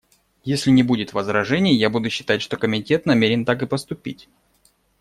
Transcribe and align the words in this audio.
Если 0.43 0.71
не 0.71 0.81
будет 0.81 1.13
возражений, 1.13 1.75
я 1.77 1.91
буду 1.91 2.09
считать, 2.09 2.41
что 2.41 2.57
Комитет 2.57 3.05
намерен 3.05 3.45
так 3.45 3.61
и 3.61 3.67
поступить. 3.67 4.29